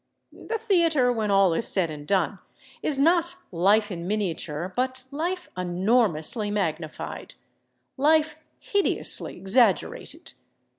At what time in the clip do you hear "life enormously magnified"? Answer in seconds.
5.11-7.35